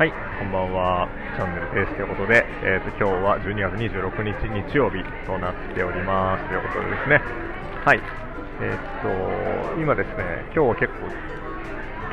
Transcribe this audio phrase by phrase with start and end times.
[0.00, 1.12] はい、こんばんは。
[1.36, 7.20] チャンネルペースということで、えー、と今日は12月26日日曜日となっておりますということでですね。
[7.84, 8.00] はい。
[8.64, 11.04] えっ、と今ですね、今日は結構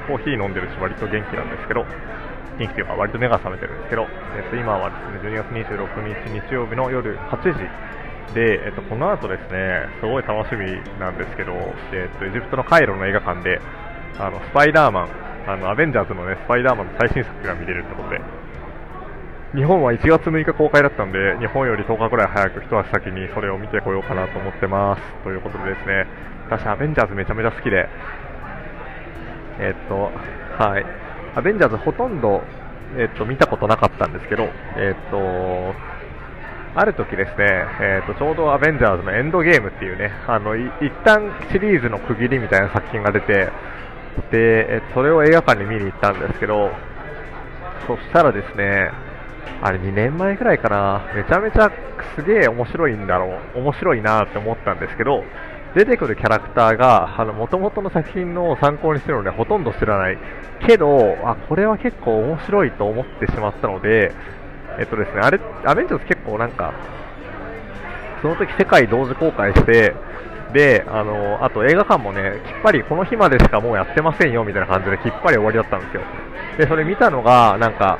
[0.03, 1.87] コーヒー飲んでるし割と元気なんですけど、
[2.59, 4.03] 元気というか割と目が覚めてるんですけど、
[4.35, 7.55] えっ、と今はですね、12月26日日曜日の夜8時
[8.35, 11.55] で、えっと、この後ですね、すごい楽しみなんですけど、
[11.95, 13.61] えっと、エジプトのカイロの映画館で、
[14.19, 18.21] あの、スパイダーマン、あの、アベンジャーズのね、スパイダーマンの最新作が見れるってことで、
[19.55, 25.01] 日本は1月6日公開だったんで、日本より10日ぐらい早く一足先にそれを見てこようかなと思ってます。
[25.23, 26.05] ということでですね、
[26.49, 27.87] 私アベンジャーズめちゃめちゃ好きで、
[29.59, 30.11] えっと、
[30.61, 30.85] はい。
[31.35, 32.43] アベンジャーズほとんど、
[32.97, 35.73] えっと、見たことなかったんですけど、えっと、
[36.75, 40.69] ある時ですね、えー、とちょうどアベンジャーズのエンドゲームっていうね、あの一
[41.05, 43.49] 旦シリーズの区切りみたいな作品が出て、
[44.31, 46.71] えそれを映画館に見に行ったんですけど、
[47.87, 48.91] そしたらですね、
[49.61, 51.71] あれ2年前くらいかな、めちゃめちゃ
[52.15, 55.23] すげえ面白いんだろう、面白いなって思ったんですけど、
[55.75, 60.17] 出てくるキャラクターが、あの、元々の作品の参考にしてるのでほとんど知らない。
[60.65, 64.11] けど、あ、これは結構面白いと思ってしまったので、
[64.79, 66.73] えっとですね、あれ、アベンジャーズ結構なんか、
[68.21, 69.93] その時世界同時公開して、
[70.53, 76.01] で、あの、あと映画館もね、きっぱりこの日までしかもうやってませんよみたいな感じできっぱり終わりだったんですよ。
[76.57, 77.99] で、それ見たのが、なんか、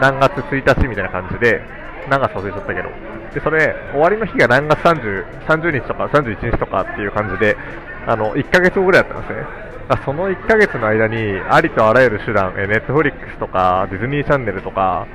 [0.00, 1.62] 何月1日みたいな感じで、
[2.08, 2.88] 何月忘れちゃったけど、
[3.34, 7.56] で、それ、終わりの日が何月30、30日とか31日とかっていう感じで、
[8.06, 9.46] あの、1ヶ月後ぐらいだったんですね。
[10.04, 15.06] その1ヶ月の間に、ありとあらゆる手段、え、ネットフリックスとか、ディズニーチャンネルとか、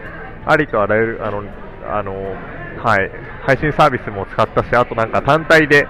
[0.46, 1.44] ありとあらゆる、あの、
[1.90, 2.36] あの、
[2.84, 3.09] はい、
[3.44, 5.88] 配信サービスも使ったし、あとなんか単体で、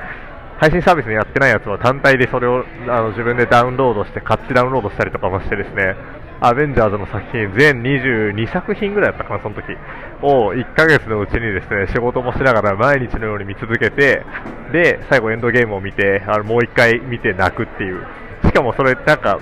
[0.59, 5.96] 配信サービスにやってないやつは単体でそれをあの自分でダウンロードして、買ってダウンロードしたりとかもしてですね、
[6.40, 9.75] アベンジャーズの作品全22作品ぐらいだったかな、その時
[10.22, 14.24] を1ヶ月のうちにですね、仕事もしながら毎日のように見続けて、
[14.72, 18.06] で、最後エンドゲームを見て、あのもう一回見て泣くっていう。
[18.46, 19.40] しかもそれなんか、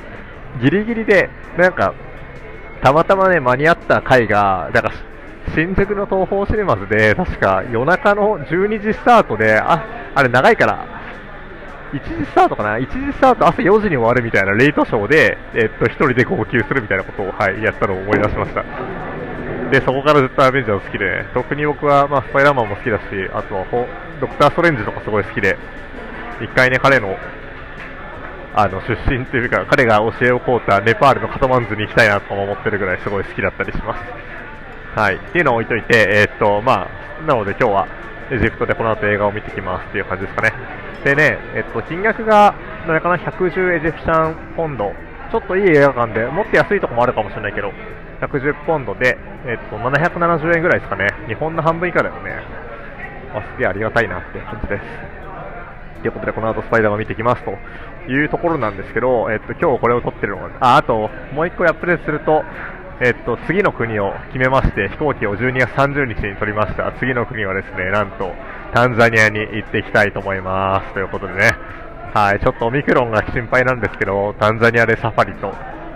[0.61, 1.93] ギリギリで、なんか、
[2.81, 4.93] たまたまね、間に合った回が、だから
[5.55, 11.02] 新宿の東宝シネマズで、確か夜中の12時スタートで、あ、あれ長いから、
[11.93, 18.63] 1時スタートかな ?1 時スタート朝4時に終わるみたいなレイトショーで、えっと、1人で号泣するみたいなことを、はい、やったのを思い出しました。
[19.69, 23.65] で、そこからずっとアベンジャーズ好きで、ね、特に僕は、まあ、スパイダーマンも好きだし、あとは
[24.19, 25.57] ドクター・ストレンジとかすごい好きで、
[26.41, 27.15] 一回ね、彼の、
[28.55, 34.99] あの、出身っていうか、彼が教えを請うたネパールのカトマンズに行きたいなと思ってるぐらいすごい好きだったりします。
[34.99, 35.15] はい。
[35.15, 37.87] っていうのを置いといて、えー、っと、まあ、なので今日は
[38.31, 40.53] エジプトでこの後映画を見てきますっていう感じですかね。
[41.03, 42.55] でね、えっと、金額が、
[42.87, 44.93] どれかな、110エジプシャンポンド。
[45.31, 47.71] ちょっといい映画館で、もっと安いとこもあるかもしれないけど、
[48.21, 51.07] 110ポンドで、えっと、770円ぐらいですかね。
[51.27, 52.31] 日本の半分以下だよね。
[53.35, 54.83] あ、すげえありがたいなって感じです。
[56.01, 57.51] ということで、この後スパイダーを見てきますと
[58.11, 62.43] いうところなんですけど、えっと、今日これを撮ってるのが、あ、あと、もう一個アップデートすると、
[63.01, 66.91] えっと、次の国を決めまして、飛行機を12月30日に取りました。
[66.99, 68.31] 次の国はですね、なんと、
[68.73, 70.93] タンザニアに行っていきたいと思います。
[70.95, 71.51] ということでね、
[72.13, 75.53] はい、ちょっとオミクロンが心配なんですけど、タンザニアでサファリと、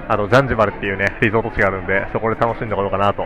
[0.07, 3.25] あの、ザンジバルっていうね、リゾート地があるんで、そこで楽しんでこようかなと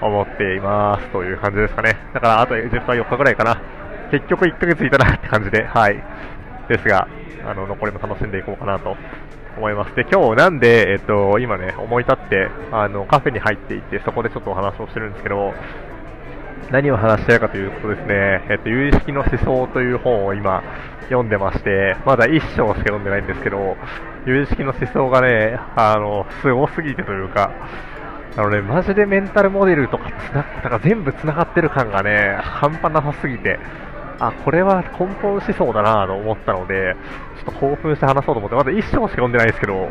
[0.00, 1.12] 思っています。
[1.12, 1.98] という感じですかね。
[2.14, 3.60] だから、あとエジプトは4日ぐらいかな。
[4.10, 6.02] 結局1ヶ月いたなって感じで、はい。
[6.68, 7.06] ですが、
[7.46, 8.96] あの、残りも楽しんでいこうかなと
[9.58, 9.94] 思います。
[9.94, 15.52] で、今日なんで、えっと、今ね、思い立って、あの、カフェに入っていって、そこでちょっとお話をしてるんですけど、
[16.70, 20.62] 何を話したいかというとですね、えっと、有識の思想という本を今、
[21.10, 23.76] 読んでまして、まだ一章しか読んでないんですけど、
[24.26, 27.50] 有意識の思想がね、あの、すごすぎてというか、
[28.36, 33.58] あのね、マジでメンタルモデルとかつな、なんか全部繋がってる感がね、半端なさすぎて、
[34.20, 36.94] あ、これは根本思想だなと思ったので、
[37.44, 39.88] ちょっと興奮して話そうと思って、まだ1章しか読んでないんですけど、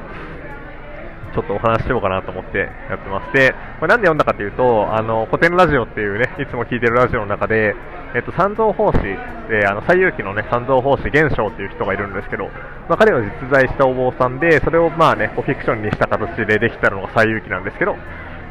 [1.40, 2.58] ちょっとお話ししようかなと思って
[2.90, 7.76] やってまして、これなんで読んだかというと、あの、古典ラジオっていうね、いつも聞いてるラジオの中で、
[8.14, 9.00] えっと、三蔵法師、
[9.48, 12.46] で、あの、西遊記のね、三蔵法師玄章っていう人がいるんですけど、
[12.90, 17.96] まあ、彼の実在したお坊さんで、それをまあね、フィクションにした形でできたのが西遊記なんですけど、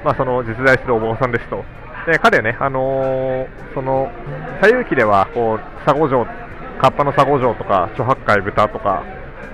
[0.04, 1.64] まあ、その実在するお坊さんですと。
[2.06, 4.10] で、彼ね、あのー、その、
[4.62, 6.24] 西遊記では、こう、佐護城、
[6.80, 9.02] カッパの佐護城とか、諸八海豚とか、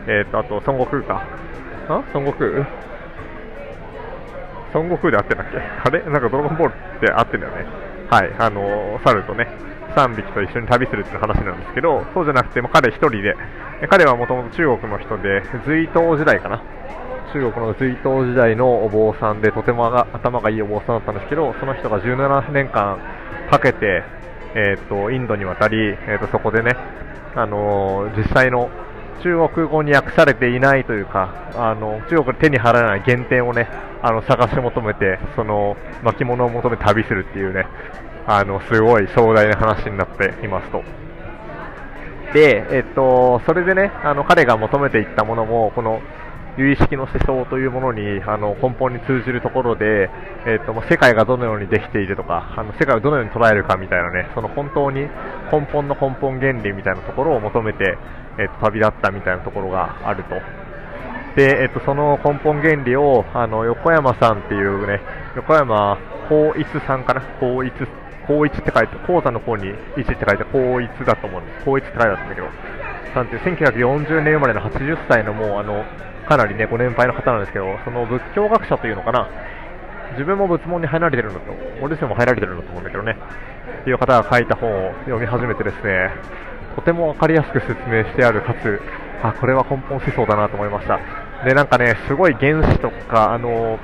[0.06, 1.26] えっ、ー、と、あと、孫悟空か。
[1.88, 2.02] あ？
[2.12, 2.83] 孫悟空？
[4.74, 6.02] 孫悟空で合ってんだっけあれ？
[6.04, 7.66] なんかドラゴンボールって合ってんだよね。
[8.10, 8.32] はい。
[8.38, 9.48] あのー、猿とね、
[9.96, 13.34] 3匹と一緒に旅するっていう話なんですけど、そうじゃなくて、も彼一人で、
[13.88, 16.62] 彼はもともと中国の人で、隋唐時代かな
[17.34, 23.00] 中国の隋唐時代のお坊さんでとても頭がいいお坊さんだったんですけどその人が17年間
[23.50, 24.04] かけて、
[24.54, 26.76] えーと、インドに渡り、えーと、そこでね、
[27.34, 28.70] あのー、実際の
[29.22, 33.68] 中国語に訳されていないというかあの中国で手に入らない原点をね
[34.02, 37.66] あの探し求めてその巻物を求めて旅するっていうね
[38.26, 40.82] あのすごい壮大な話になっていますと。
[42.32, 46.02] で、えっと、それでね、あの彼が求めていったものも、この
[46.56, 50.08] 有意識の思想というものにあの根本に通じるところで、
[50.46, 55.00] えーと、世界がどのようにできているとかあの世界をどのように捉えるかみたいなねその本当に
[55.50, 57.98] 根本の根本原理みたいなところを求めて、
[58.38, 60.34] えーと、旅立ったみたいなところがあると。
[61.34, 65.00] で、えっ、と、その根本原理をあの横山さんっていうね
[65.34, 65.98] 横山
[66.28, 67.20] 光一さんかな？
[67.40, 67.74] 光一
[68.28, 69.64] 光一って書いて講座の方に
[69.96, 71.58] 1って書いて光一だと思うんです。
[71.64, 72.46] 光一って書いてあったんだけど。
[73.14, 75.84] さんって1940年生まれの80歳のもうあの
[76.28, 79.28] かなりね、ご年配の方なんですけど、その仏教学者というのかな、
[80.12, 83.16] 自分も仏門に入られてるんだと、俺自身も入られてるんだと思うんだけどね、
[83.82, 86.10] っていう方が書いた本を読み始めてですね、
[86.76, 88.80] とても分かりやすく説明してある、かつ、
[89.22, 90.98] あ、これは根本思想だなと思いました。
[91.44, 93.78] で、なんかね、すごい原子とか、あの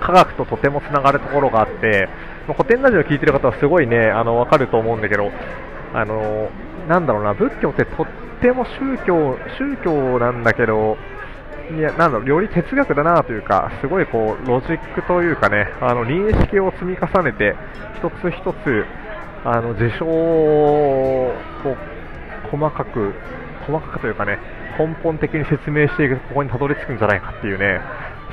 [0.00, 2.08] 科学ととてもつながるところがあって、
[2.46, 5.30] 古典ラジオ聞いてる方はすごいね、あの、わかると思うんだけど、
[5.94, 6.48] あの
[6.88, 8.06] なんだろうな、仏教ってとっ
[8.40, 10.96] ても宗教、宗教なんだけど、
[11.70, 17.54] いや、なんだろう、より哲学だなというか、すごいこう、ロジックというかね、あの、認識を積み重ねて、
[17.96, 18.84] 一つ一つ、
[19.44, 23.14] あの、事象を、こう、細かく、
[23.66, 24.38] 細かくというかね、
[24.78, 27.80] 根本的に説明していくとここにたどり着くんじゃないかっていうね、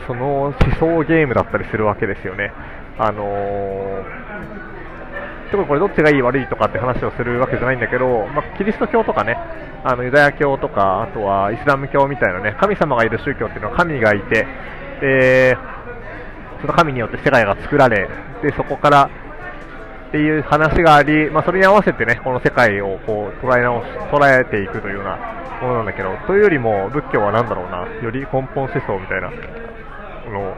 [0.07, 2.51] その思想ゲームだったりするわけですよね。
[2.97, 4.29] あのー
[5.51, 9.37] 特にこれどっちがいい悪いとかって話をするわけじゃないんだけど、まあ、キリスト教とかね、
[9.83, 14.45] あのユダヤ教とか、あとはイスラム教みたいなね、神様がいる宗教っていうのは神がいて、
[15.01, 15.57] で、
[16.61, 18.09] その神によって世界が作られ、
[18.41, 19.09] で、そこから
[20.09, 25.17] っていう話があり、まあ、それに合わせてね、この世界をこう捉え直し、捉えていくというような
[25.61, 30.55] ものなんだけど、というよりも仏教は何だろうな、より根本思想みたいな、の、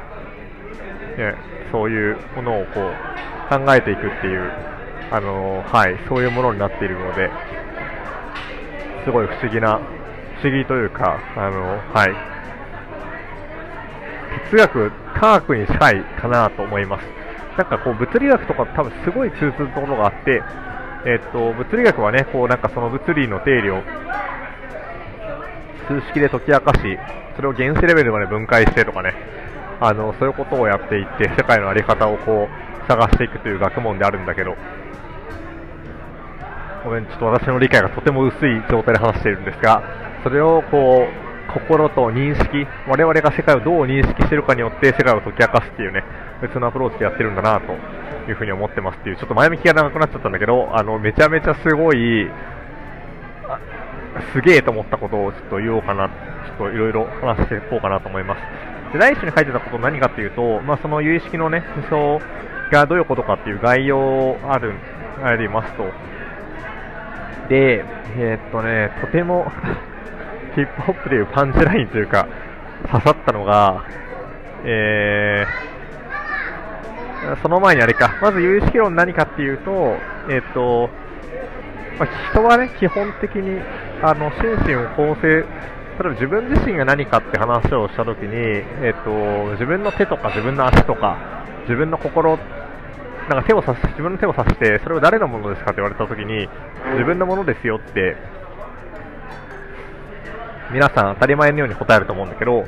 [1.18, 1.36] ね、
[1.72, 4.52] そういうものをこう考えていくっていう
[5.12, 7.30] あのはい、そういうものになっているので、
[9.04, 9.80] すごい不思議な、
[10.42, 12.14] 不思議というか、あのはい、
[14.52, 17.06] 哲学、科学に近いかなと思います。
[17.58, 20.42] なんかこう物理学とか多分すごい通ずるところがあって、
[21.06, 23.82] えっと、物理学はね、こうなんかその物理の定理を
[25.88, 26.98] 数式で解き明かし、
[27.36, 29.14] それを原子レベルまで分解してとかね、
[29.80, 34.56] あのそういうことをやっていって、世界の在り方をこう探していくという学問であるんだけど、
[36.84, 39.84] ごめん、ちょっと私の理解がとても薄い状態で話しているんですが、
[40.24, 46.04] それをこう、心と認識、我々が世界をどう認識しているかによって世界を解き明かすっていうね、
[46.42, 47.74] 別のアプローチでやってるんだなと
[48.30, 52.30] いうふに思ってますっていう、ちょっと前向きが長くなっちゃったんだけど、あの、めちゃめちゃすごい、
[54.34, 58.94] すげえと思ったことをちょっと言おうかな、ちょっといろいろ話していこうかなと思います。
[58.94, 62.22] で、来週に書いてたこと何かっていうと、まあ、その有意識のね、思想
[62.72, 64.74] がどういうことかっていう概要ある、
[65.24, 65.84] ありますと。
[67.52, 67.84] で、
[68.16, 69.52] えー、っとね、とても
[70.56, 72.26] ヒップホップでいうパンチラインというか、
[72.90, 73.84] 刺さったのが、
[74.64, 79.98] えー、その前にあれか、まず有意識論何かっていうと、
[80.30, 80.90] えー、っと、
[82.00, 83.62] まあ、人はね、基本的に、
[84.02, 88.32] あの、心身を構成、例えば自分自身が何かって話をしたときに、
[88.82, 89.12] えっと、
[89.52, 91.18] 自分の手とか自分の足とか、
[91.64, 92.40] 自分の心
[93.32, 96.50] なんか手をさし自分の手を指して、それは誰のものですかって言われたときに、
[96.96, 98.18] 自分のものですよって、
[100.74, 102.66] 皆さん当たり前のように答えると思うんだけど、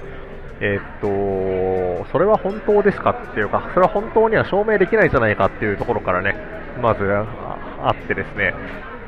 [0.61, 6.37] えー、っと、それは本当ですかっていうか、それは本当には証明できないじゃないかっていうところからね、
[6.81, 8.53] まずあってですね、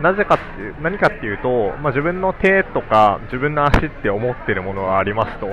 [0.01, 0.43] なぜかって、
[0.81, 5.47] 何かっていうと、まあ、自分の手とか自分の足って思ってるものがありますと。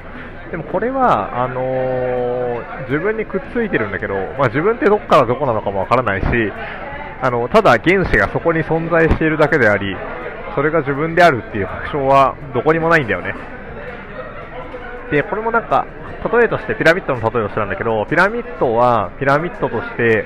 [0.51, 2.32] でもこれは、あのー、
[2.89, 6.27] 自分にくっついてるんだけど、まあ、自分ってどこからどこなのかもわからないし、
[7.23, 9.97] あの、ただ原子がそこに存在しているだけであり、
[10.55, 13.35] それが自分であるっていう確証はどこにもないんだよね。
[15.11, 15.87] で、これもなんか、
[16.33, 20.25] 例えとしてピラミッドの例えをしてたんだけど、ピラミッドはピラミッドとして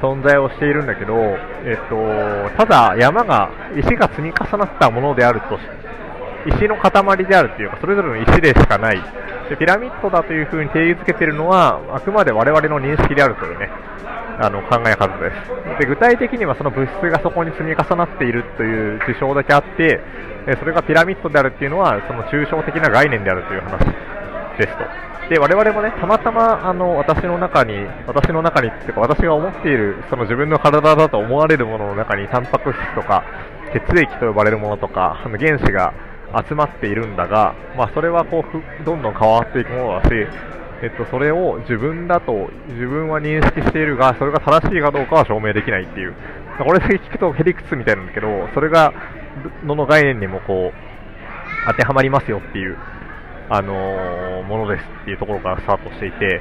[0.00, 1.14] 存在をしているんだけど、
[1.64, 5.58] えっと、ただ山が、石が積み重なったものであると、
[6.46, 9.02] 石の塊であるっていうか、それぞれの石でしかない。
[9.48, 13.70] でピラミッドだというふうに定義づけているのは、あくまで我々の認識であるというね、
[14.40, 15.30] あの考え方で
[15.78, 15.80] す。
[15.80, 20.00] で具体的にはその物質がそこに積み重なっているという事象だけあって、
[20.58, 23.84] それがピラミッドであるっていうのは、その抽象的な概念であるという話。
[24.58, 24.84] ですと。
[25.30, 33.24] で、我々もね、たまたま、あの、私の中に、私の中にってか、私が思っている、その自分の体だと思われるものの中に、タンパク質とか、
[33.72, 35.92] 血液と呼ばれるものとか、あの原子が
[36.48, 40.14] 集まっているんだが、まあ、それはこう、どんどん変わっていくものだし、
[40.82, 46.14] えっと、それを自分だと自分は認識しているが、それが正しいかどうかは証明できないっていう、
[46.58, 48.92] これだけ聞くとヘリクツみたいなんだけど、それが
[49.66, 50.88] どの概念にもこう
[51.66, 52.76] 当てはまりますよっていう、
[53.48, 56.40] あのー、ものですっていうところからスタートしていて、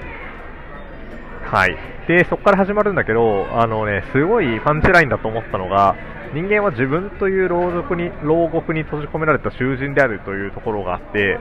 [1.50, 1.78] はい、
[2.08, 5.96] でそこから始まるんだけど、あのね、すごいパンチラインだと思ったのが、
[6.34, 11.40] 人間は自分という牢獄に牢獄に閉じ込められた囚人であるというところがあって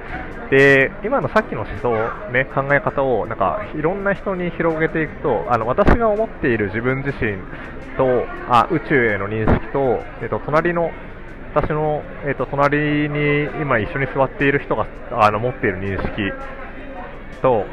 [0.49, 7.37] で今のさっきの思想、ね、考え方をなんかいろんな人に広げていくとあの私が思っている自分自身
[7.97, 10.93] とあ宇宙への認識と,、えっと隣の
[11.55, 16.31] 私の、えーと、隣に今一緒に座っている人があの持っている認識
[17.41, 17.65] と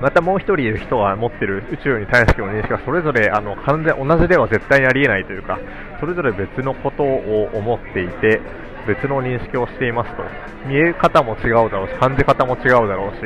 [0.00, 5.58] またもう一人いる人が持ってる宇宙に対しての認識がそれぞれあの完全同じでは絶対にありえないというか
[6.00, 8.40] それぞれ別のことを思っていて
[8.86, 10.22] 別の認識をしていますと
[10.66, 13.20] 見え方も違うだろうし感じ方も違うだろうし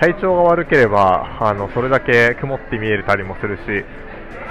[0.00, 3.60] 体調が悪ければあのそれだけ曇って見えたりもするし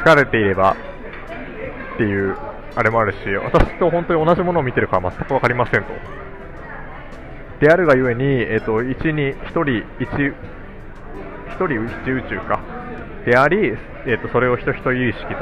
[0.04, 0.76] 疲れていれば
[1.96, 2.36] っていう
[2.78, 5.90] あれもあるし、私と本当に同じものを見てるかは全く分かりませんと。
[7.60, 9.64] であるがゆえに、えっ、と、1に、1人、
[9.98, 10.34] 1、
[11.50, 12.60] 1人1宇宙か。
[13.26, 13.58] であり、
[14.06, 15.36] えっ、ー、と、それを人人有意識と、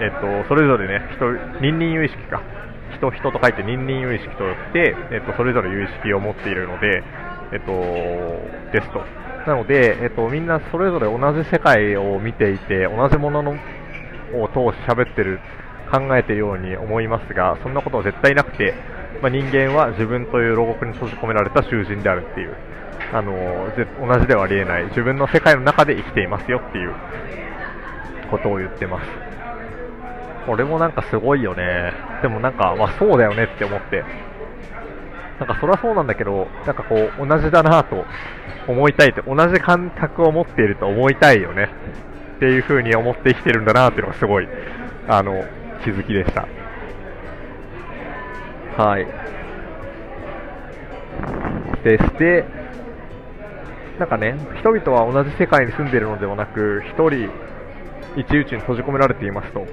[0.00, 1.26] えっ、ー、と、それぞれね、人、
[1.60, 2.40] 人人有意識か。
[2.96, 7.02] 人人と書いて人人有意識とよって、えっと、それぞれ有意識を持っているので、
[7.52, 7.72] えっと、
[8.72, 9.00] ですと。
[9.46, 15.40] なので、えっと、みんなそれぞれ同じ世界を見ていて、同じもののを通して喋ってる
[15.90, 18.74] 考えているように思いますが、そんなことは絶対なくて、
[19.20, 22.54] まあ、人間は自分という牢獄に閉じ込められた囚人であるっていう、
[23.12, 23.68] あの
[24.00, 26.94] 同じではありえない、自分の世界の中で生きていますよっていう
[28.30, 29.08] ことを言ってます。
[30.46, 31.92] これもなんかすごいよね。
[32.22, 34.04] でもなんか、まあそうだよねって思って。
[35.38, 38.04] なんかそれはそうなんだけど、なんかこう、同じだなと
[38.66, 41.68] 思いたいって、同じ感覚を持っていると思いたいよね。
[42.36, 44.48] っていう風に思って生きてるんだなっていうのがすごい、
[45.08, 45.44] あの、
[45.84, 46.46] 気づきでした。
[48.82, 49.06] はい。
[51.84, 52.44] でして、
[53.98, 57.30] なんかね、人々は同じ世界に住んでいるのではなく、1人、
[58.16, 59.66] 一宇宙に閉じ込められていますと。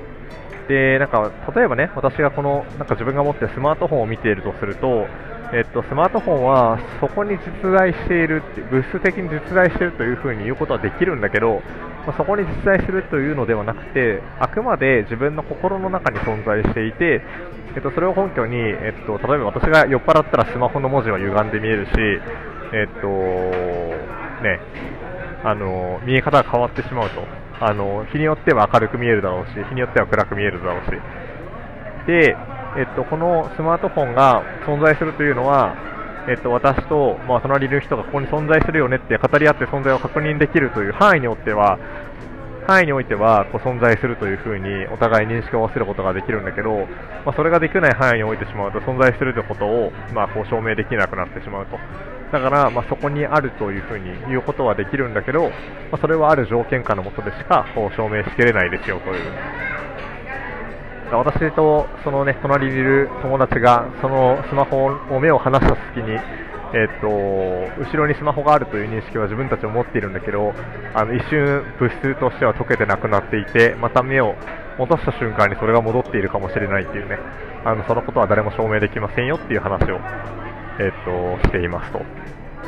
[0.67, 5.07] で、なんか、例えばね、私がこの、なんか自分が持っているスマートフォンを見ているとすると、
[5.51, 7.31] えっと、スマートフォンはそこに
[7.63, 11.63] 実在しているって、物質的に実在しているというふうに言うことはできるんだけど、
[12.05, 17.21] まあ、そこに実在するというのではなくて、あくまで自分の心の中に存在していて、
[17.75, 21.91] えっと、それを根拠に、えっと、例えば私が酔っ払ったらスマホの文字は歪んで見えるし、
[22.73, 23.07] えっと、
[24.43, 24.59] ね、
[25.43, 27.21] あの、見え方が変わってしまうと。
[27.61, 30.91] あの、日によっては明るく見えるだろうし、日によっては暗く見えるだろうし。
[32.07, 32.38] で、
[32.77, 35.75] えっと、このスマートフォンが存在するというのは、
[36.27, 41.79] えっと、私と、まあ、隣にいる人がここに存在するよねって語り合って存在を確認できるという範囲におっては、
[42.67, 46.85] 範囲においてはこう存在するというふうにお互い認識を合わせることができるんだけど、
[47.25, 51.79] まあ、それができない範囲においてしまうと存在するということを、まあ、こう証明できなくなってしまうと。
[52.31, 55.50] だから、まあ、そこにあるというふうに言うことはできるんだけど、ま
[55.93, 59.69] あ、それはある条件下のもとでしかこう証明しきれないですよという。
[61.12, 70.53] 私とそのね隣にいる友達がそのスマホを目を離した隙に、えーと、後ろにスマホがあるという認識は自分たちも持っているんだけど
[70.93, 74.36] あの一瞬物質としては溶けてなくなっていてまた目を
[74.77, 77.17] 戻した瞬間にそれが戻っているかもしれないっていうね。
[77.65, 80.00] あのそのことは誰も証明できませんよっていう話を、
[80.79, 82.00] えーと、していますと。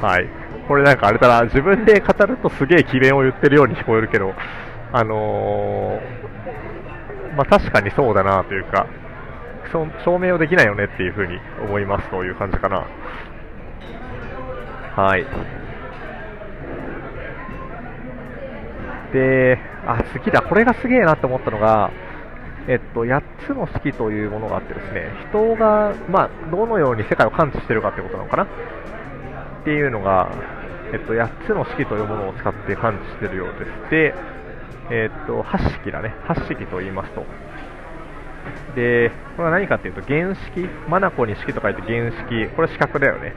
[0.06, 0.28] はい
[0.68, 4.34] これなんかあれだな自分で語るとすげえ詭弁を言ってるように聞こえるけど
[4.94, 6.00] あの
[7.36, 8.88] まあ、確かにそうだなというか、
[10.04, 12.88] 証明をできないよねっていうふうに思いますという感じかな。
[14.96, 15.26] はい。
[19.14, 21.92] で、あ、次だ、これがすげえなって思ったのが、
[22.68, 28.44] えっと、8つの式というものがあってですね、人が、まあ、どのように世界を感知しているかってことなのかな？
[28.44, 28.48] っ
[29.64, 30.32] ていうのが、
[30.94, 33.90] えっと、8つの式というものを使って感知しているようです。
[33.90, 34.14] で、
[34.92, 36.14] え、っと、8式だね。
[36.28, 37.26] 8式と言いますと。
[38.76, 43.34] で、これは何かっていうと、原式、マナコに式と書いて原式、これは四角だよね。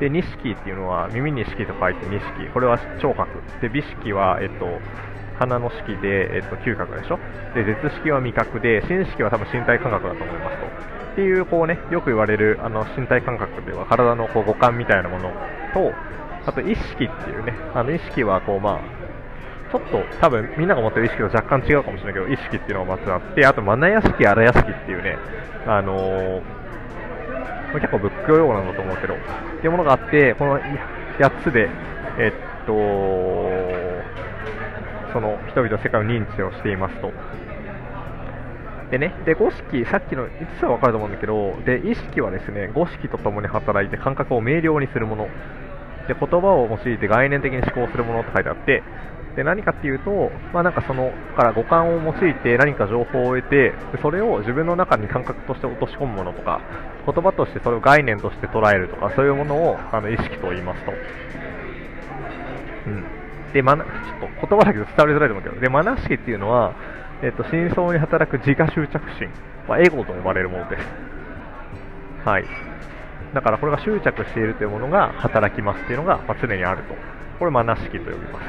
[0.00, 3.30] で、二式っていうのは耳に式と書いて二式、これは聴覚。
[3.60, 4.66] で、美式は、えっと、
[5.38, 7.18] 鼻の式で、えっと、嗅覚でしょ？
[7.54, 10.66] で、絶式は味覚で、新式は多分身体感覚だと思いますと。
[10.66, 15.32] っていう、こうね、よく言われる、あの、身体感覚では体のこう五感みたいなもの
[15.72, 15.92] と、
[16.46, 18.80] あと意識っていうね、あの意識はこうまあ、
[19.72, 25.16] ちょっと多分みんなが持ってる意識と若干違うかもしれないけど、意識っていうのがまずあって、あとマナ屋敷、荒屋敷っていうね、
[25.66, 26.42] あのー、
[27.74, 29.18] 結構仏教用語なんだと思うけど、っ
[29.60, 30.60] ていうものがあって、この
[31.18, 31.68] 8つで、
[32.18, 32.72] えっと、
[35.16, 37.10] その人々世界の認知をしていますと。
[38.90, 45.24] でね、で、五色、さっきの5つは分かると思うんだけど、で、意識はですね、五色とともに働いて感覚を明瞭にするもの。
[46.06, 48.82] で、言葉を用いて概念的に思考するものって書いてあって、
[49.36, 56.60] で、何かっていうと、まあなんかその、から五感を用いて何か情報を得て、それを自分の中に感覚として落とし込むものとか、
[57.06, 60.92] 言葉としてそれを概念として捉えるとか、そういうものをあの意識と言いますと。
[62.86, 63.15] うん。
[63.52, 63.92] で、まな、ちょっ
[64.40, 66.74] と言葉だけど伝わりづらいと思うけど、で、マナ式っていうのは、
[67.22, 69.30] えっと、深層に働く自我執着心、
[69.68, 70.86] まあ、エゴと呼ばれるものです。
[72.24, 72.44] はい。
[73.34, 76.94] だからこれが執着しているというものが働きますっていうのが、ま、常にあると。
[77.38, 78.44] これ、マナ式と呼びます。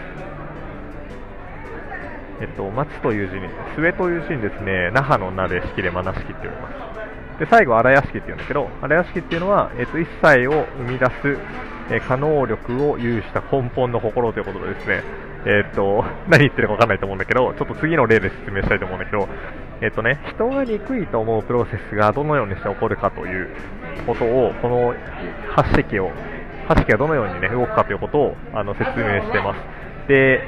[2.40, 6.70] えっと、松という字に、末という字にですね、那覇の名で式でマナ式って呼びま
[7.36, 7.40] す。
[7.40, 11.38] で、最後、荒屋敷っていうんだけど、荒屋敷っていうのは、えっと、一切を生み出す、
[11.90, 15.04] え可能力を有した根本の心ということでですね、
[15.46, 19.28] えー、っと、 何言ってるか分かんないと思うんだけど、ちょっと次の例で説明したいと思うんだけど、
[19.82, 23.50] えー、っとね、人が憎いと思うプロセスがどのようにして起こるかという
[24.06, 24.94] ことを、この
[25.56, 26.12] 発式を、
[26.68, 29.60] 発式がどのようにね、動くかということをあの説明してます。
[30.10, 30.42] で、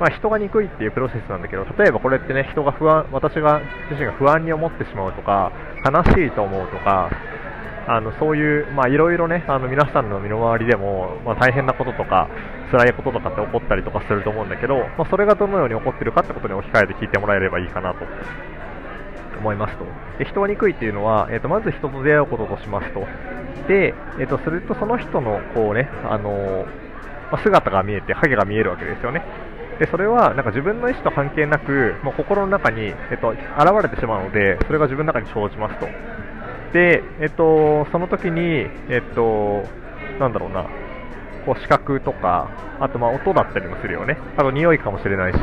[0.00, 3.60] まあ、人が憎いっていうプロセスなんだけど、例えばこれってね、人が不安、私が
[3.90, 5.52] 自身が不安に思ってしまうとか、
[5.84, 7.10] 悲しいと思うとか、
[7.88, 12.28] あのそういう、まあ、いろいろね、あの皆さんの身の回りでも、まあ、大変なこととか、
[12.70, 18.04] 辛いこととかって起こったりとかすると思うんだけど、まあ、それがどのように起こってるかってことに置き換えて聞いてもらえればいいかなと
[19.38, 19.86] 思いますと。
[20.18, 23.00] で人は憎いっていうのは、えーと、まず人と出会うこととしますと。
[23.68, 26.66] で、えーと、するとその人のこうね、あの、
[27.32, 29.22] まあ、姿が見えて、影が見えるわけですよね。
[29.78, 33.38] でそれはなんか自分の意思と関係なく、もう心の中に、えっと、現
[33.82, 35.86] れてしまうので、それが自分の中に生じますと。
[36.72, 39.62] で、えっと、その時に、えっと、
[40.18, 40.66] なんだろうな、
[41.46, 42.50] こう視覚とか、
[42.80, 44.18] あとまあ音だったりもするよね。
[44.36, 45.38] あと匂いかもしれないし、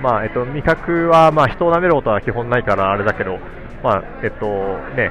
[0.00, 3.38] まあ、えっと、味覚は、まあ、人を舐めることは基本ないからあれだけど、
[3.82, 4.46] まあ、えっと、
[4.96, 5.10] ね、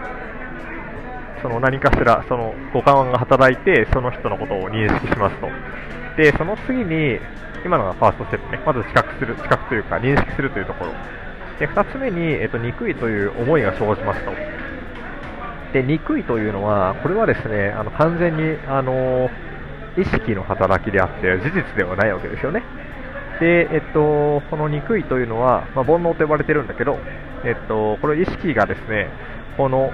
[1.42, 5.48] その何かしら、その五感が働いて、その人のことを認識しますと。
[6.16, 7.20] で、その次に、
[7.66, 10.92] 今のがファーストステップね、まず知覚する、知覚というか認識するというところ。
[11.60, 14.32] で、二つ目に、えっと、憎いという思いが生じますと。
[15.74, 19.30] で、憎いというのは、これはですね、あの完全に、あの
[19.98, 22.64] 意識の働きであって、事実ではないわけですよね。
[23.40, 26.98] で、えっと、この憎いというのは、まあ、煩悩と呼ばれてるんだけど、
[27.44, 29.10] えっと、これ意識がですね、
[29.58, 29.92] この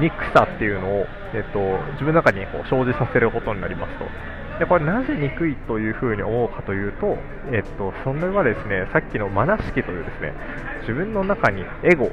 [0.00, 1.58] 憎さっていうのを、えっと、
[1.92, 4.04] 自分の中にこう生じさせることになりますと。
[4.58, 7.16] で、これなぜ憎いというふうに思うかというと、
[7.52, 10.34] えっと、それはですね、さっきのマナ式というですね、
[10.82, 12.10] 自分の中にエゴ、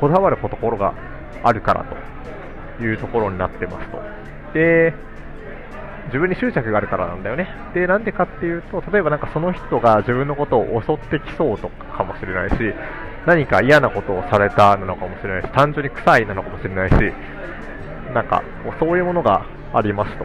[0.00, 0.94] こだわるところが
[1.42, 1.96] あるからと
[2.84, 4.02] いうところになってますと。
[4.54, 4.94] で、
[6.06, 7.48] 自分に執着があるからなんだよね。
[7.74, 12.56] で、なんでかっていうと、例えばなんかその人が自分のことを襲ってきそうとかかもしれないし、
[13.26, 16.94] 何か嫌なことをされたなのかもしれないし、単純に臭いなのかもしれないし、
[18.14, 18.42] なんか
[18.80, 20.24] そういうものがありますと。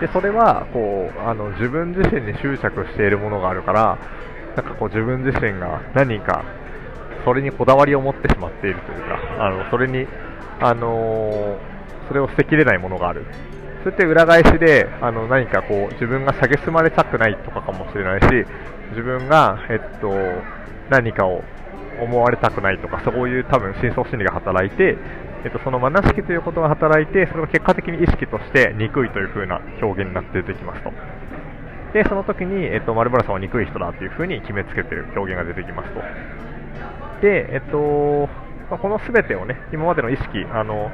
[0.00, 3.98] で、それはこうあの自分自身に執着しているものがあるから、
[4.54, 6.44] なんかこう自分自身が何か
[7.24, 10.06] それにこだわりを持ってしまっているというか、あのそれに
[10.60, 11.58] あの
[12.08, 13.26] それを捨てきれないものがある。
[13.82, 18.26] それって裏返しで、あの何かこう自分が蔑まれたくないとかかもしれないし、
[18.90, 20.10] 自分が、えっと、
[20.90, 21.42] 何かを
[22.00, 24.96] 思われたくないとか、そういう多分深層心理が働いて、
[25.44, 30.92] えっと、そのマナ式ということが働いて、それが結果的に意識として憎いという風な表現になって出てきますと。
[31.92, 36.00] で、その時に、えっと、丸村さんは憎い人だっていう風に決めつけてる表現が出てきますと。
[37.22, 38.28] で、えっと、
[38.70, 40.90] まあ、この全てをね、今までの意識、あの、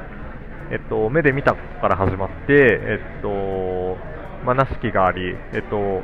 [0.71, 3.97] えっと、目で見たことから始まって、えっと、
[4.45, 6.01] まなしきがあり、えっと、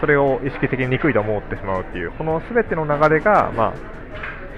[0.00, 3.74] それを意識的に憎いと思ってしまうっていう、この全ての流れが、まあ、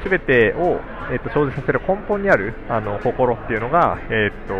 [0.08, 0.80] 全てを、
[1.10, 4.54] えっと、生じさせる根本にあるあの心っていうのが、えっと、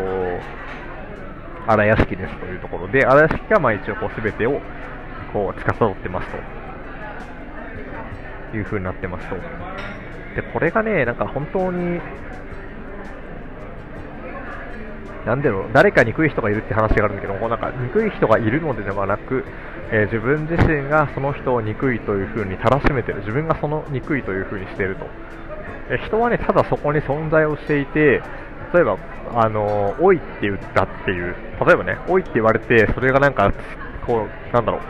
[1.71, 4.61] 荒屋敷ですというところで、荒屋敷がまあ一応こう全てを
[5.33, 6.29] こう司ってます
[8.53, 9.37] という風になってますと。
[10.35, 12.01] で、これがね、なんか本当に、
[15.27, 19.45] なんだろう、誰か憎い人がいるって話があるんだけども、なんか憎い人がいるのではなく、
[19.91, 25.07] えー、自分自身がその人を憎いという風にたらしめてる、自分がその憎いという風にしていると。
[25.91, 28.23] え人はね、ただそこに存在をしていて、
[28.73, 28.99] 例えば、
[29.35, 33.53] あのおいって言ったっていう、例えばね、おいって言われて、それがなんか、
[34.07, 34.81] こう、なんだろう、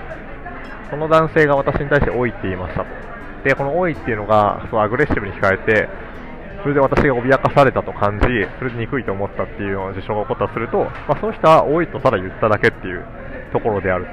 [0.90, 3.13] その男性が私に対しておいって言いましたと。
[3.44, 5.88] で、このおいっていうのが、そうアグレッシブに聞かれて、
[6.62, 8.24] それで私が脅かされたと感じ、
[8.58, 13.04] それで憎いと思ったっていうような事象が起こったとすると、まあ、その人は多いとただ言っただけっていう
[13.52, 14.12] ところであると。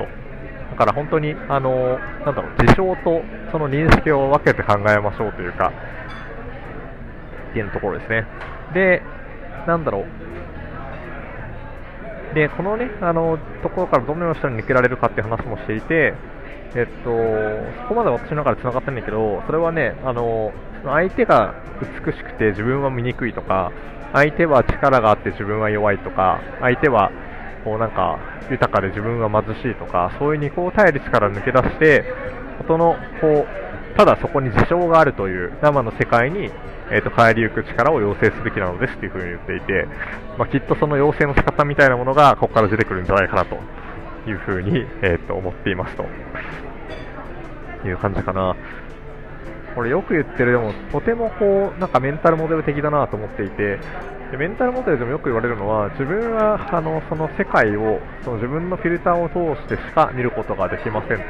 [0.72, 5.72] だから本当に、あのなんだろう、事象とその認識を分けて考えましょうというか、
[7.52, 8.26] っていうところですね。
[8.74, 9.02] で、
[9.65, 10.06] なんだろう。
[12.36, 16.13] で、このね、あの、ところからどのような人に抜けられるかって話もしていて、
[16.75, 17.10] えっと、
[17.84, 20.53] そこまで私の中で繋がってんだけど、それはね、あの、
[20.84, 21.55] 相手が
[22.05, 23.71] 美しくて自分は醜いとか、
[24.13, 27.12] 相手は力があって自分は弱いとか、相手は
[27.63, 32.05] こうなんか豊かで自分は貧しいとか、そういう二項対立から抜け出して、
[32.62, 33.62] 音のこう
[33.97, 36.49] ただそこに事象があるという生の世界に、
[36.91, 39.88] えーと、帰りゆく力を要請すべきなのですというふうに言っていて、
[40.38, 43.57] まあ、きっとその要請の仕方みたいなものがここから出てくるんじゃないかなと。
[44.27, 46.05] いうふうに、えーと思っていますと
[47.88, 48.55] いう感じかな。
[49.73, 53.79] これよく言ってる、でもとてもこうなんかメンタルモデル的だなと思っていて、
[54.31, 61.23] でメンタルモデルでもよく言われるのは、自分はあのその世界をその自分のフィルターを通してしか見ることができませんと。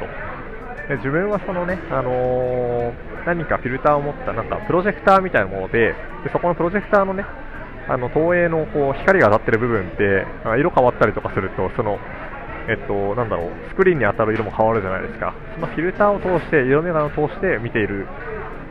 [0.88, 2.92] で自分はそのね、あのー、
[3.24, 7.24] 何かフィルターを持ったなんかプロジェクターみたいなもので、でそこのプロジェクターのね、
[7.88, 10.26] あの投影のこう光が当たってる部分って
[10.58, 11.98] 色変わったりとかすると、その
[12.68, 15.34] えっと、なんだろう、スクリーンに当たる色も変わるじゃないですか。
[15.54, 18.06] そのフィルターを通して、色眼鏡を通して見ている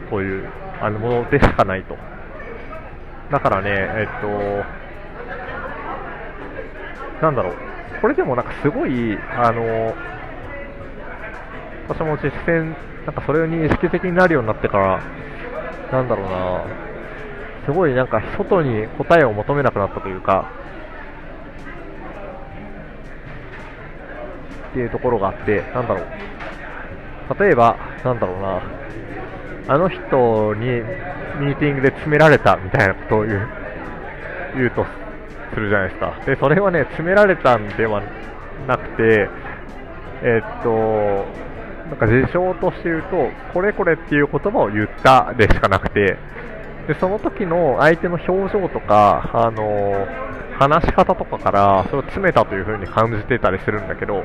[0.10, 0.48] という
[0.82, 1.98] あのものでしかないと。
[3.32, 4.22] だからね、えっ
[7.20, 7.54] と、なんだろう、
[8.02, 9.94] これでもなんかすごい、あの、
[11.88, 12.74] 私も実践、
[13.06, 15.02] なんかそれに意識的になるようになってから、
[15.92, 16.64] なんだろうな、
[17.66, 20.50] すごいなんか外に答えを求めなくなったというか、
[24.72, 27.44] っていうところがあって、なんだろう。
[27.44, 28.62] 例えば、なんだろうな。
[29.68, 30.66] あの人に
[31.40, 33.48] ミーティングで詰められたみたいなことを言う
[34.56, 34.86] 言うと
[35.54, 36.20] するじゃないですか。
[36.26, 38.02] で、それはね、詰められたんでは
[38.68, 39.30] なくて、
[40.24, 41.26] えー、っと、
[41.90, 46.18] なんか事象として言うと、これこれっていう言葉を言ったでしかなくて、
[46.88, 54.24] で、その時の相手の表情とか、あのー話し方とかからそれを詰めたという風に感じてたりするんだけど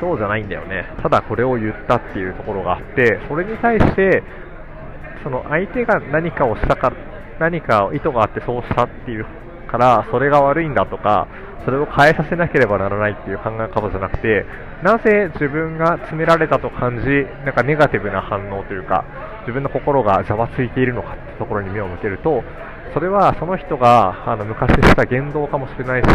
[0.00, 0.86] そうじゃないんだよね。
[1.02, 4.22] ただこれを言ったっていうところがあってそれに対して
[5.22, 6.92] その相手が何かをしたか
[7.38, 9.26] 何か意図があってそうしたっていう
[9.70, 11.26] からそれが悪いんだとか
[11.64, 14.44] それを変えさせなければならないっていう考え方じゃなくて
[14.82, 17.06] なぜ自分が詰められたと感じ
[17.44, 19.04] なんかネガティブな反応というか
[19.40, 22.44] 自分の心がざわついているのかってところに目を向けると
[22.94, 26.08] それはその人があの昔した言動かもしれないし、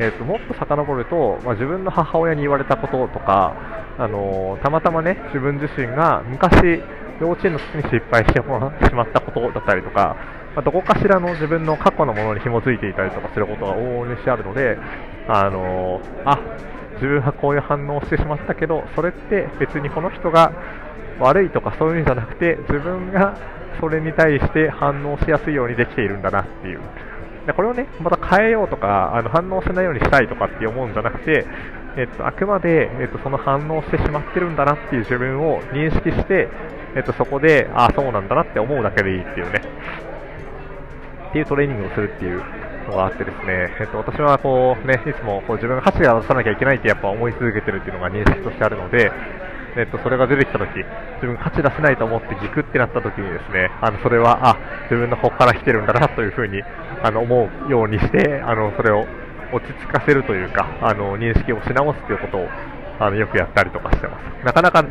[0.00, 3.54] えーと、もっと遡ると、まあ、自分の母親に言われたこととか、
[3.96, 6.82] あのー、たまたまね自分自身が昔
[7.20, 10.16] 幼稚園の時に失敗してしまったことだったりとか、
[10.56, 14.78] まあ、どこかしらの自分の過去のものに紐づいていたりとかすることが往々にしてあるので、
[15.28, 16.40] あのー、あ
[16.94, 20.52] 自分はこういう反応をしてしまったけどそれって別にこの人が
[21.20, 26.80] 悪いとかそういうんじゃなくて自分がそれに対して反応しやすいようにできているんだなっていう。
[27.46, 31.46] でこれをね、また変えようとか、あの反応しないようにしたいとかって思うんじゃなくて、
[31.96, 36.48] えっと、あくまで、えっと、その反応してしまってるんだなっていう自分を認識して、
[36.96, 39.62] えっと、そこで、ああ、そうなんだなって思うだけでいいっていうね、
[41.30, 42.42] っていうトレーニングをするっていう
[42.88, 49.10] のがあってですね、えっと、私はこう、ね、いつもこう自分が価値を出さなきゃいけないってやっぱ思い続けてるっていうのが認識としてあるので、
[49.76, 54.56] えっと、それが出てきたとき、自分価値出せないと思ってギクってなったときにですね、あの、それは、あ、
[54.90, 56.62] 自分の方から来てるんだなというふうに、
[57.02, 59.06] あの、思うようにして、あの、それを
[59.52, 62.48] 落ち着かせるというか、あの、認識をし直すということを、
[62.98, 64.44] あの、よくやったりとかしてます。
[64.44, 64.84] なかなか、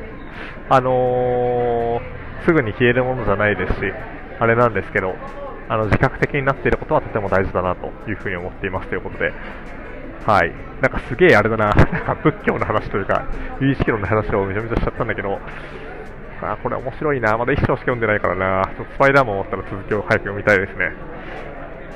[0.69, 3.79] あのー、すぐに消えるものじゃないですし、
[4.39, 5.15] あれなんですけど、
[5.67, 9.33] あの、自覚的になっていることはとても大事だなというふうに思っていますということで、
[10.29, 10.53] はい。
[10.79, 13.25] なんかすげえあれだな、 なんか仏教の話というか、
[13.59, 15.39] 有意識論の話をめちゃめちゃしちゃったんだけど、
[16.43, 20.91] あこれ面白いな、まだ一章しか読んでないからな、ちょっとスパイダーマン終わったら続きを早く読みたいですね。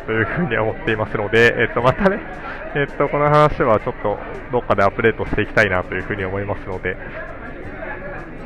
[0.08, 2.19] というふうに思っていますので、えっと、またね、
[2.76, 4.17] えっと、この話はちょっと
[4.52, 6.98] どっかでアップデートしていきたいなというふうに思いますので、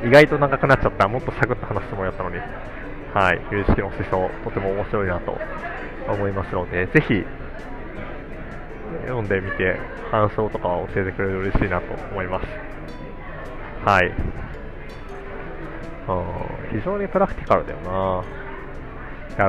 [0.04, 2.36] 意外と長くなっちゃった、もっとサクッと話してもらったのに、
[3.14, 5.40] はい、有意識の思想、とても面白いなと
[6.10, 7.26] 思いますので、ぜひ、
[9.02, 9.78] 読んでみて
[10.12, 12.48] 感想とかを教えてくれると嬉しいなと思います。
[13.86, 14.12] はい。
[16.72, 18.24] 非常にプラクティカルだよな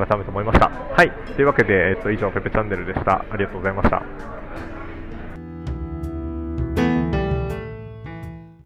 [0.07, 0.69] 改めて思いました。
[0.69, 3.25] はい、というわけで、えっと、以上、ペペチャンネルでした。
[3.31, 4.38] ありがとうございました。